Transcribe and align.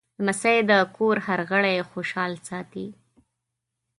لمسی 0.21 0.57
د 0.69 0.71
کور 0.95 1.15
هر 1.27 1.39
غړی 1.51 1.75
خوشحال 1.89 2.31
ساتي. 2.47 2.87